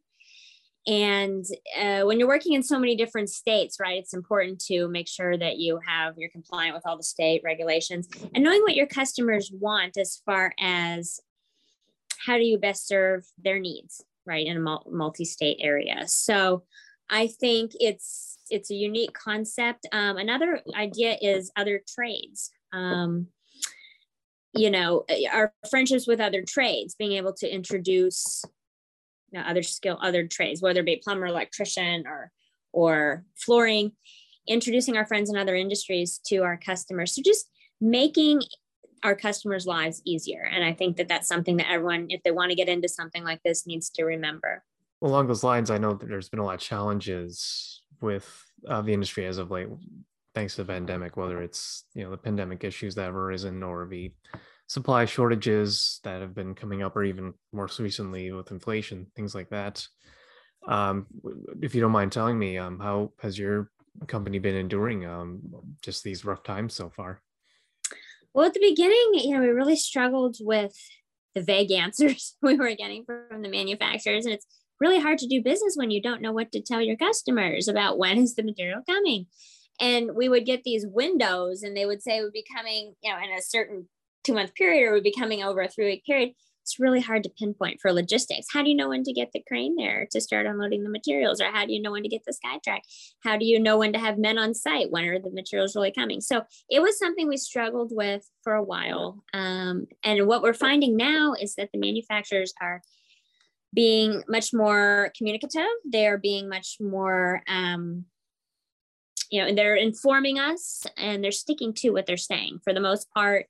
and 0.87 1.45
uh, 1.81 2.03
when 2.03 2.19
you're 2.19 2.29
working 2.29 2.53
in 2.53 2.63
so 2.63 2.79
many 2.79 2.95
different 2.95 3.31
states 3.31 3.79
right 3.81 3.99
it's 3.99 4.13
important 4.13 4.61
to 4.61 4.87
make 4.87 5.09
sure 5.09 5.37
that 5.37 5.57
you 5.57 5.81
have 5.87 6.15
you're 6.19 6.31
compliant 6.31 6.75
with 6.75 6.83
all 6.87 6.97
the 6.97 7.03
state 7.03 7.41
regulations. 7.45 8.09
And 8.35 8.45
knowing 8.45 8.63
what 8.63 8.75
your 8.75 8.87
customers 8.87 9.51
want 9.53 9.97
as 9.97 10.21
far 10.27 10.53
as 10.61 11.21
how 12.27 12.37
do 12.37 12.45
you 12.45 12.59
best 12.59 12.87
serve 12.87 13.25
their 13.43 13.59
needs 13.59 14.05
right 14.27 14.47
in 14.47 14.57
a 14.57 14.79
multi-state 14.91 15.59
area. 15.61 16.07
So 16.07 16.65
i 17.11 17.27
think 17.27 17.73
it's 17.81 18.39
it's 18.51 18.71
a 18.71 18.75
unique 18.75 19.15
concept. 19.15 19.87
Um, 19.93 20.19
another 20.19 20.61
idea 20.75 21.17
is 21.21 21.51
other 21.57 21.81
trades. 21.89 22.51
Um, 22.75 23.29
you 24.55 24.71
know 24.71 25.05
our 25.33 25.53
friendships 25.71 26.07
with 26.07 26.21
other 26.21 26.43
trades 26.43 26.95
being 26.95 27.13
able 27.13 27.33
to 27.33 27.53
introduce 27.53 28.45
know, 29.35 29.43
other 29.47 29.63
skill, 29.63 29.99
other 30.01 30.27
trades, 30.27 30.63
whether 30.63 30.81
it 30.81 30.87
be 30.87 30.97
plumber, 31.03 31.27
electrician, 31.27 32.07
or 32.07 32.31
or 32.73 33.25
flooring, 33.37 33.93
introducing 34.49 34.97
our 34.97 35.07
friends 35.07 35.31
in 35.31 35.37
other 35.37 35.55
industries 35.55 36.21
to 36.27 36.39
our 36.39 36.57
customers. 36.57 37.15
So 37.15 37.23
just 37.25 37.49
making 37.81 38.43
our 39.05 39.15
customers' 39.15 39.67
lives 39.67 40.03
easier. 40.05 40.49
And 40.51 40.65
I 40.65 40.73
think 40.73 40.97
that 40.97 41.09
that's 41.09 41.29
something 41.29 41.59
that 41.59 41.71
everyone, 41.71 42.07
if 42.09 42.23
they 42.23 42.33
want 42.33 42.51
to 42.51 42.57
get 42.57 42.69
into 42.69 42.89
something 42.89 43.23
like 43.23 43.43
this, 43.45 43.67
needs 43.67 43.91
to 43.91 44.05
remember. 44.05 44.65
Along 45.03 45.29
those 45.29 45.45
lines, 45.45 45.71
I 45.71 45.79
know 45.79 45.93
that 45.93 46.09
there's 46.09 46.31
been 46.31 46.41
a 46.41 46.45
lot 46.45 46.55
of 46.55 46.61
challenges 46.61 47.83
with 48.01 48.27
uh, 48.67 48.81
the 48.81 48.93
industry 48.93 49.27
as 49.27 49.39
of 49.39 49.51
late, 49.51 49.69
thanks 50.35 50.57
to 50.57 50.65
the 50.65 50.73
pandemic, 50.73 51.17
whether 51.17 51.43
it's 51.43 51.85
you 51.95 52.05
know 52.05 52.11
the 52.11 52.17
pandemic 52.17 52.65
issues 52.65 52.95
that 52.95 53.05
have 53.05 53.17
arisen 53.17 53.63
or 53.63 53.87
the 53.87 54.13
supply 54.67 55.05
shortages 55.05 56.01
that 56.05 56.21
have 56.21 56.35
been 56.35 56.55
coming 56.55 56.83
up, 56.83 56.97
or 56.97 57.05
even 57.05 57.35
more 57.53 57.69
recently 57.79 58.33
with 58.33 58.51
inflation, 58.51 59.07
things 59.15 59.35
like 59.35 59.51
that. 59.51 59.87
Um, 60.67 61.07
if 61.61 61.75
you 61.75 61.81
don't 61.81 61.93
mind 61.93 62.13
telling 62.13 62.39
me, 62.39 62.59
um, 62.59 62.81
how 62.81 63.13
has 63.21 63.39
your 63.39 63.71
company 64.07 64.39
been 64.39 64.57
enduring 64.57 65.07
um, 65.07 65.41
just 65.83 66.03
these 66.03 66.25
rough 66.25 66.43
times 66.43 66.75
so 66.75 66.91
far? 66.91 67.21
Well, 68.33 68.47
at 68.47 68.55
the 68.55 68.61
beginning, 68.61 69.13
you 69.15 69.35
know, 69.35 69.43
we 69.43 69.49
really 69.49 69.77
struggled 69.77 70.37
with 70.41 70.75
the 71.35 71.43
vague 71.43 71.71
answers 71.71 72.37
we 72.43 72.57
were 72.57 72.75
getting 72.75 73.05
from 73.05 73.43
the 73.43 73.49
manufacturers, 73.49 74.25
and 74.25 74.35
it's 74.35 74.47
really 74.81 74.99
hard 74.99 75.19
to 75.19 75.29
do 75.29 75.43
business 75.43 75.77
when 75.77 75.91
you 75.91 76.03
don't 76.03 76.21
know 76.21 76.33
what 76.33 76.51
to 76.53 76.61
tell 76.61 76.81
your 76.81 76.97
customers 76.97 77.69
about 77.69 77.99
when 77.99 78.19
is 78.19 78.35
the 78.35 78.43
material 78.43 78.83
coming 78.89 79.27
and 79.81 80.15
we 80.15 80.29
would 80.29 80.47
get 80.47 80.63
these 80.65 80.87
windows 80.87 81.63
and 81.63 81.77
they 81.77 81.87
would 81.87 82.03
say 82.03 82.19
it 82.19 82.23
would 82.23 82.33
be 82.33 82.47
coming 82.55 82.95
you 83.03 83.11
know 83.11 83.19
in 83.19 83.31
a 83.31 83.43
certain 83.43 83.89
two 84.25 84.35
month 84.35 84.55
period 84.55 84.89
or 84.89 84.93
would 84.93 85.03
be 85.03 85.15
coming 85.17 85.43
over 85.43 85.61
a 85.61 85.69
three 85.69 85.87
week 85.87 86.05
period 86.05 86.31
it's 86.65 86.81
really 86.81 87.01
hard 87.01 87.23
to 87.23 87.29
pinpoint 87.29 87.79
for 87.81 87.93
logistics. 87.93 88.47
How 88.51 88.63
do 88.63 88.71
you 88.71 88.75
know 88.75 88.89
when 88.89 89.05
to 89.05 89.13
get 89.13 89.33
the 89.33 89.45
crane 89.47 89.77
there 89.77 90.09
to 90.11 90.21
start 90.21 90.47
unloading 90.47 90.83
the 90.83 90.89
materials? 90.89 91.39
Or 91.39 91.51
how 91.53 91.67
do 91.67 91.75
you 91.75 91.83
know 91.83 91.93
when 91.93 92.03
to 92.05 92.09
get 92.09 92.23
the 92.27 92.33
SkyTrak? 92.33 92.81
How 93.23 93.37
do 93.37 93.45
you 93.45 93.61
know 93.61 93.77
when 93.77 93.93
to 93.93 93.99
have 93.99 94.17
men 94.17 94.39
on 94.39 94.55
site? 94.55 94.91
When 94.91 95.05
are 95.05 95.19
the 95.19 95.31
materials 95.31 95.77
really 95.77 95.93
coming? 95.93 96.23
So 96.23 96.43
it 96.71 96.81
was 96.81 96.99
something 96.99 97.29
we 97.29 97.37
struggled 97.37 97.91
with 97.95 98.27
for 98.43 98.55
a 98.55 98.63
while. 98.63 99.23
Um, 99.35 99.89
and 100.03 100.27
what 100.27 100.41
we're 100.41 100.55
finding 100.55 100.97
now 100.97 101.35
is 101.39 101.55
that 101.57 101.69
the 101.71 101.79
manufacturers 101.79 102.55
are 102.63 102.81
being 103.75 104.23
much 104.27 104.55
more 104.55 105.13
communicative. 105.19 105.69
They're 105.85 106.19
being 106.19 106.49
much 106.49 106.79
more, 106.81 107.43
um, 107.47 108.07
you 109.35 109.41
know, 109.41 109.49
and 109.49 109.59
they're 109.59 109.75
informing 109.75 110.39
us 110.39 110.87
and 110.97 111.25
they're 111.25 111.33
sticking 111.33 111.73
to 111.73 111.91
what 111.91 112.07
they're 112.07 112.17
saying 112.17 112.61
for 112.63 112.73
the 112.73 112.79
most 112.79 113.11
part 113.11 113.47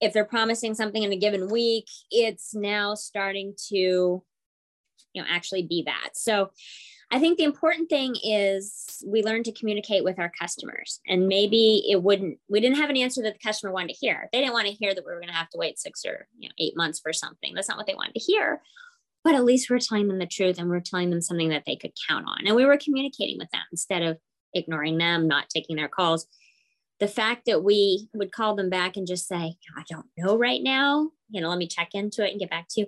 if 0.00 0.14
they're 0.14 0.24
promising 0.24 0.74
something 0.74 1.02
in 1.02 1.12
a 1.12 1.16
given 1.16 1.50
week, 1.50 1.86
it's 2.10 2.54
now 2.54 2.94
starting 2.94 3.54
to, 3.68 3.76
you 3.76 4.24
know, 5.14 5.24
actually 5.28 5.62
be 5.62 5.82
that. 5.84 6.10
So 6.14 6.50
I 7.10 7.18
think 7.18 7.36
the 7.36 7.44
important 7.44 7.90
thing 7.90 8.16
is 8.24 9.02
we 9.06 9.22
learn 9.22 9.42
to 9.42 9.52
communicate 9.52 10.04
with 10.04 10.18
our 10.18 10.32
customers. 10.40 11.00
And 11.06 11.28
maybe 11.28 11.84
it 11.88 12.02
wouldn't, 12.02 12.38
we 12.48 12.60
didn't 12.60 12.78
have 12.78 12.90
an 12.90 12.96
answer 12.96 13.22
that 13.22 13.34
the 13.34 13.46
customer 13.46 13.72
wanted 13.72 13.90
to 13.90 13.98
hear. 14.00 14.30
They 14.32 14.40
didn't 14.40 14.54
want 14.54 14.68
to 14.68 14.72
hear 14.72 14.94
that 14.94 15.04
we 15.04 15.12
were 15.12 15.20
going 15.20 15.28
to 15.28 15.34
have 15.34 15.50
to 15.50 15.58
wait 15.58 15.78
six 15.78 16.04
or 16.06 16.26
you 16.38 16.48
know, 16.48 16.54
eight 16.58 16.76
months 16.76 16.98
for 16.98 17.12
something. 17.12 17.52
That's 17.54 17.68
not 17.68 17.76
what 17.76 17.86
they 17.86 17.94
wanted 17.94 18.14
to 18.14 18.20
hear. 18.20 18.62
But 19.22 19.34
at 19.34 19.44
least 19.44 19.70
we're 19.70 19.78
telling 19.78 20.08
them 20.08 20.18
the 20.18 20.26
truth 20.26 20.58
and 20.58 20.68
we're 20.68 20.80
telling 20.80 21.10
them 21.10 21.20
something 21.20 21.50
that 21.50 21.64
they 21.66 21.76
could 21.76 21.92
count 22.08 22.26
on. 22.26 22.46
And 22.46 22.56
we 22.56 22.64
were 22.64 22.76
communicating 22.76 23.38
with 23.38 23.50
them 23.50 23.62
instead 23.70 24.02
of 24.02 24.18
ignoring 24.54 24.98
them, 24.98 25.28
not 25.28 25.50
taking 25.50 25.76
their 25.76 25.88
calls 25.88 26.26
the 27.00 27.08
fact 27.08 27.46
that 27.46 27.64
we 27.64 28.08
would 28.14 28.32
call 28.32 28.54
them 28.54 28.70
back 28.70 28.96
and 28.96 29.06
just 29.06 29.26
say, 29.26 29.56
I 29.76 29.82
don't 29.88 30.06
know 30.16 30.38
right 30.38 30.62
now, 30.62 31.10
you 31.28 31.40
know, 31.40 31.48
let 31.48 31.58
me 31.58 31.66
check 31.66 31.90
into 31.92 32.24
it 32.24 32.30
and 32.30 32.40
get 32.40 32.50
back 32.50 32.66
to 32.70 32.82
you. 32.82 32.86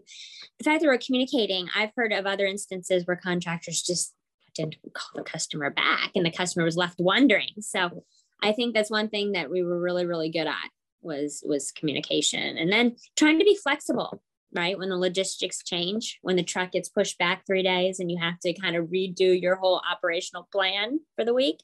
The 0.59 0.65
fact 0.65 0.81
that 0.81 0.87
we're 0.87 0.99
communicating, 0.99 1.69
I've 1.75 1.91
heard 1.97 2.13
of 2.13 2.27
other 2.27 2.47
instances 2.47 3.05
where 3.05 3.17
contractors 3.17 3.83
just 3.83 4.15
didn't 4.55 4.77
call 4.95 5.11
the 5.17 5.23
customer 5.23 5.71
back 5.71 6.13
and 6.15 6.25
the 6.25 6.31
customer 6.31 6.65
was 6.65 6.77
left 6.77 7.01
wondering. 7.01 7.51
So 7.61 8.05
I 8.43 8.53
think 8.53 8.75
that's 8.75 8.91
one 8.91 9.09
thing 9.09 9.33
that 9.33 9.51
we 9.51 9.63
were 9.63 9.79
really, 9.79 10.07
really 10.07 10.31
good 10.31 10.47
at 10.47 10.71
was 11.03 11.43
was 11.47 11.73
communication 11.73 12.57
and 12.57 12.73
then 12.73 12.97
trying 13.17 13.39
to 13.39 13.45
be 13.45 13.57
flexible 13.63 14.23
right? 14.55 14.79
When 14.79 14.89
the 14.89 14.99
logistics 14.99 15.63
change, 15.63 16.19
when 16.23 16.37
the 16.37 16.43
truck 16.43 16.73
gets 16.73 16.89
pushed 16.89 17.19
back 17.19 17.45
three 17.47 17.63
days 17.63 18.01
and 18.01 18.11
you 18.11 18.19
have 18.19 18.39
to 18.41 18.53
kind 18.55 18.77
of 18.77 18.87
redo 18.87 19.41
your 19.41 19.57
whole 19.57 19.83
operational 19.91 20.49
plan 20.53 21.01
for 21.17 21.25
the 21.25 21.35
week, 21.35 21.61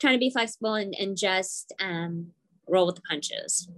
trying 0.00 0.14
to 0.14 0.18
be 0.18 0.30
flexible 0.30 0.74
and, 0.74 0.94
and 0.98 1.16
just 1.16 1.72
um, 1.80 2.28
roll 2.68 2.86
with 2.86 2.96
the 2.96 3.02
punches. 3.02 3.68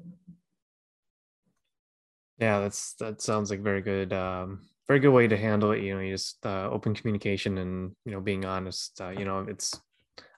Yeah, 2.39 2.61
that's 2.61 2.95
that 2.95 3.21
sounds 3.21 3.51
like 3.51 3.61
very 3.61 3.83
good, 3.83 4.15
um, 4.15 4.67
very 4.89 4.99
good 4.99 5.13
way 5.13 5.29
to 5.29 5.37
handle 5.37 5.73
it. 5.73 5.83
You 5.83 5.95
know, 5.95 6.01
you 6.01 6.15
just 6.15 6.45
uh, 6.47 6.71
open 6.71 6.95
communication 6.95 7.59
and 7.59 7.95
you 8.07 8.13
know 8.13 8.21
being 8.21 8.47
honest. 8.47 8.99
Uh, 8.99 9.11
you 9.11 9.27
know, 9.27 9.41
it's 9.41 9.79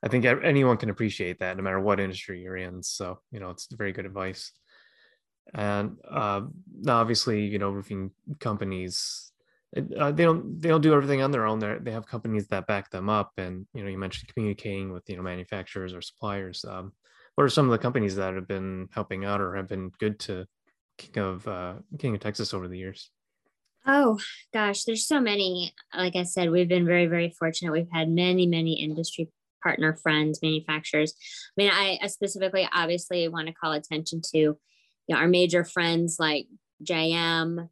I 0.03 0.09
think 0.09 0.25
anyone 0.25 0.77
can 0.77 0.91
appreciate 0.91 1.39
that, 1.39 1.57
no 1.57 1.63
matter 1.63 1.79
what 1.79 2.01
industry 2.01 2.43
you're 2.43 2.57
in. 2.57 2.83
So 2.83 3.21
you 3.31 3.39
know, 3.39 3.51
it's 3.51 3.69
very 3.73 3.93
good 3.93 4.05
advice. 4.05 4.51
And 5.55 5.99
uh, 6.09 6.43
obviously, 6.89 7.45
you 7.45 7.59
know, 7.59 7.71
roofing 7.71 8.11
companies 8.41 9.33
uh, 9.75 10.13
they 10.13 10.25
don't 10.25 10.61
they 10.61 10.69
don't 10.69 10.83
do 10.83 10.93
everything 10.93 11.23
on 11.23 11.31
their 11.31 11.47
own. 11.47 11.59
They 11.59 11.77
they 11.81 11.93
have 11.93 12.07
companies 12.07 12.47
that 12.49 12.67
back 12.67 12.91
them 12.91 13.09
up. 13.09 13.33
And 13.39 13.67
you 13.73 13.83
know, 13.83 13.89
you 13.89 13.99
mentioned 13.99 14.33
communicating 14.33 14.93
with 14.93 15.09
you 15.09 15.17
know 15.17 15.23
manufacturers 15.23 15.95
or 15.95 16.03
suppliers. 16.03 16.65
Um, 16.69 16.93
what 17.35 17.45
are 17.45 17.49
some 17.49 17.65
of 17.65 17.71
the 17.71 17.79
companies 17.79 18.17
that 18.17 18.35
have 18.35 18.47
been 18.47 18.89
helping 18.93 19.25
out 19.25 19.41
or 19.41 19.57
have 19.57 19.69
been 19.69 19.91
good 19.99 20.19
to 20.21 20.47
King 20.99 21.23
of 21.23 21.49
uh, 21.49 21.75
King 21.99 22.15
of 22.15 22.21
Texas 22.21 22.53
over 22.53 22.69
the 22.69 22.77
years? 22.77 23.11
Oh 23.87 24.19
gosh, 24.53 24.85
there's 24.85 25.07
so 25.07 25.21
many. 25.21 25.75
Like 25.97 26.17
I 26.17 26.25
said, 26.25 26.51
we've 26.51 26.69
been 26.69 26.87
very, 26.87 27.07
very 27.07 27.31
fortunate. 27.31 27.73
We've 27.73 27.91
had 27.93 28.11
many, 28.11 28.47
many 28.47 28.75
industry 28.75 29.31
partner 29.63 29.97
friends, 29.97 30.41
manufacturers. 30.43 31.15
I 31.57 31.63
mean, 31.63 31.71
I, 31.73 31.99
I 32.03 32.09
specifically 32.09 32.69
obviously 32.75 33.27
want 33.29 33.47
to 33.49 33.55
call 33.55 33.73
attention 33.73 34.21
to 34.35 34.59
you 35.07 35.15
know 35.15 35.21
our 35.21 35.29
major 35.29 35.65
friends 35.65 36.17
like 36.19 36.47
JM, 36.85 37.69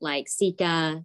like 0.00 0.28
Sika, 0.28 1.04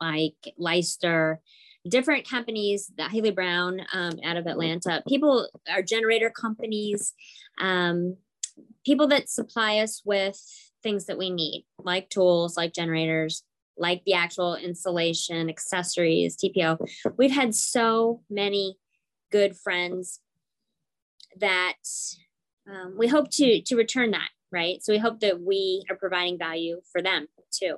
like 0.00 0.34
Leister, 0.56 1.40
different 1.88 2.28
companies, 2.28 2.92
that 2.96 3.10
Haley 3.10 3.30
Brown 3.30 3.80
um, 3.92 4.18
out 4.24 4.36
of 4.36 4.46
Atlanta, 4.46 5.02
people 5.08 5.48
are 5.70 5.82
generator 5.82 6.30
companies, 6.30 7.12
um, 7.60 8.16
people 8.84 9.06
that 9.08 9.28
supply 9.28 9.78
us 9.78 10.02
with 10.04 10.40
things 10.82 11.06
that 11.06 11.18
we 11.18 11.30
need, 11.30 11.64
like 11.78 12.08
tools, 12.10 12.56
like 12.56 12.72
generators, 12.72 13.44
like 13.76 14.02
the 14.04 14.14
actual 14.14 14.56
installation, 14.56 15.48
accessories, 15.48 16.36
TPO. 16.36 16.78
We've 17.16 17.30
had 17.30 17.54
so 17.54 18.22
many 18.28 18.76
good 19.30 19.56
friends 19.56 20.20
that 21.38 21.74
um, 22.70 22.96
we 22.98 23.08
hope 23.08 23.30
to 23.30 23.62
to 23.62 23.76
return 23.76 24.10
that, 24.12 24.28
right? 24.52 24.82
So 24.82 24.92
we 24.92 24.98
hope 24.98 25.20
that 25.20 25.40
we 25.40 25.84
are 25.90 25.96
providing 25.96 26.38
value 26.38 26.80
for 26.90 27.02
them 27.02 27.26
too, 27.52 27.76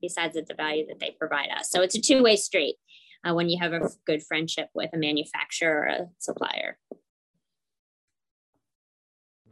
besides 0.00 0.34
the 0.34 0.54
value 0.54 0.86
that 0.88 1.00
they 1.00 1.14
provide 1.18 1.50
us. 1.56 1.70
So 1.70 1.82
it's 1.82 1.94
a 1.94 2.00
two 2.00 2.22
way 2.22 2.36
street 2.36 2.76
uh, 3.24 3.34
when 3.34 3.48
you 3.48 3.58
have 3.60 3.72
a 3.72 3.88
good 4.06 4.22
friendship 4.22 4.68
with 4.74 4.90
a 4.92 4.98
manufacturer 4.98 5.82
or 5.82 5.86
a 5.86 6.08
supplier. 6.18 6.78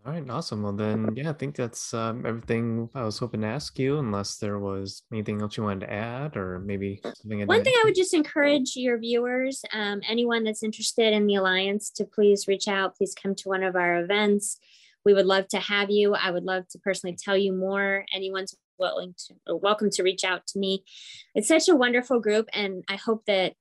All 0.04 0.12
right, 0.12 0.30
awesome. 0.30 0.64
Well, 0.64 0.72
then, 0.72 1.10
yeah, 1.14 1.30
I 1.30 1.32
think 1.32 1.54
that's 1.54 1.94
um, 1.94 2.26
everything 2.26 2.90
I 2.92 3.04
was 3.04 3.18
hoping 3.18 3.42
to 3.42 3.46
ask 3.46 3.78
you, 3.78 4.00
unless 4.00 4.36
there 4.36 4.58
was 4.58 5.04
anything 5.12 5.40
else 5.40 5.56
you 5.56 5.62
wanted 5.62 5.86
to 5.86 5.92
add, 5.92 6.36
or 6.36 6.58
maybe 6.58 7.00
something. 7.04 7.46
One 7.46 7.62
thing 7.62 7.74
I 7.76 7.82
would 7.84 7.94
just 7.94 8.12
encourage 8.12 8.74
your 8.74 8.98
viewers, 8.98 9.62
um, 9.72 10.00
anyone 10.08 10.42
that's 10.42 10.64
interested 10.64 11.12
in 11.12 11.28
the 11.28 11.36
Alliance, 11.36 11.88
to 11.90 12.04
please 12.04 12.48
reach 12.48 12.66
out. 12.66 12.96
Please 12.96 13.14
come 13.14 13.36
to 13.36 13.48
one 13.48 13.62
of 13.62 13.76
our 13.76 14.02
events. 14.02 14.58
We 15.04 15.14
would 15.14 15.26
love 15.26 15.48
to 15.48 15.58
have 15.58 15.90
you. 15.90 16.14
I 16.14 16.30
would 16.30 16.44
love 16.44 16.68
to 16.68 16.78
personally 16.78 17.16
tell 17.16 17.36
you 17.36 17.52
more. 17.52 18.04
Anyone's 18.14 18.54
willing 18.78 19.14
to, 19.26 19.56
welcome 19.56 19.90
to 19.90 20.02
reach 20.02 20.24
out 20.24 20.46
to 20.48 20.58
me. 20.58 20.84
It's 21.34 21.48
such 21.48 21.68
a 21.68 21.76
wonderful 21.76 22.20
group, 22.20 22.48
and 22.52 22.84
I 22.88 22.96
hope 22.96 23.24
that 23.26 23.54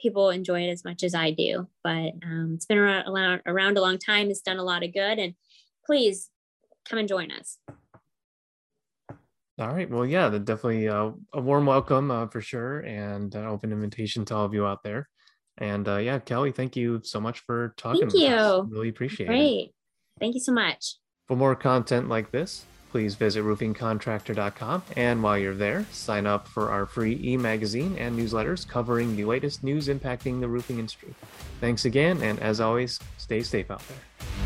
people 0.00 0.30
enjoy 0.30 0.62
it 0.62 0.70
as 0.70 0.84
much 0.84 1.02
as 1.02 1.14
I 1.14 1.30
do. 1.30 1.68
But 1.84 2.12
um, 2.24 2.52
it's 2.54 2.66
been 2.66 2.78
around, 2.78 3.42
around 3.46 3.78
a 3.78 3.80
long 3.80 3.98
time. 3.98 4.30
It's 4.30 4.40
done 4.40 4.58
a 4.58 4.64
lot 4.64 4.82
of 4.82 4.92
good, 4.92 5.18
and 5.18 5.34
please 5.86 6.30
come 6.88 6.98
and 6.98 7.08
join 7.08 7.30
us. 7.30 7.58
All 9.58 9.68
right. 9.68 9.88
Well, 9.88 10.06
yeah, 10.06 10.28
definitely 10.30 10.88
uh, 10.88 11.10
a 11.32 11.40
warm 11.40 11.66
welcome 11.66 12.10
uh, 12.10 12.26
for 12.26 12.40
sure, 12.40 12.80
and 12.80 13.34
an 13.34 13.44
open 13.44 13.70
invitation 13.70 14.24
to 14.26 14.34
all 14.34 14.44
of 14.44 14.54
you 14.54 14.66
out 14.66 14.82
there. 14.82 15.08
And 15.58 15.86
uh, 15.86 15.98
yeah, 15.98 16.18
Kelly, 16.18 16.50
thank 16.50 16.74
you 16.76 17.00
so 17.04 17.20
much 17.20 17.40
for 17.40 17.74
talking. 17.76 18.08
Thank 18.08 18.14
you. 18.14 18.68
Really 18.70 18.88
appreciate 18.88 19.26
Great. 19.26 19.38
it. 19.38 19.42
Great. 19.42 19.74
Thank 20.20 20.34
you 20.34 20.40
so 20.40 20.52
much. 20.52 20.96
For 21.28 21.36
more 21.36 21.54
content 21.54 22.08
like 22.08 22.30
this, 22.30 22.64
please 22.90 23.14
visit 23.14 23.42
roofingcontractor.com. 23.42 24.82
And 24.96 25.22
while 25.22 25.38
you're 25.38 25.54
there, 25.54 25.86
sign 25.90 26.26
up 26.26 26.46
for 26.46 26.70
our 26.70 26.86
free 26.86 27.18
e 27.22 27.36
magazine 27.36 27.96
and 27.96 28.18
newsletters 28.18 28.68
covering 28.68 29.16
the 29.16 29.24
latest 29.24 29.64
news 29.64 29.88
impacting 29.88 30.40
the 30.40 30.48
roofing 30.48 30.78
industry. 30.78 31.14
Thanks 31.60 31.86
again, 31.86 32.20
and 32.22 32.38
as 32.40 32.60
always, 32.60 33.00
stay 33.16 33.42
safe 33.42 33.70
out 33.70 33.82
there. 33.88 34.41